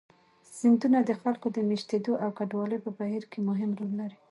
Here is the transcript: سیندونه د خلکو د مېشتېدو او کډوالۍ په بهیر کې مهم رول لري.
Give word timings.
سیندونه 0.57 0.99
د 1.09 1.11
خلکو 1.21 1.47
د 1.55 1.57
مېشتېدو 1.69 2.13
او 2.23 2.29
کډوالۍ 2.37 2.79
په 2.85 2.91
بهیر 2.99 3.23
کې 3.31 3.39
مهم 3.49 3.71
رول 3.79 3.91
لري. 4.01 4.17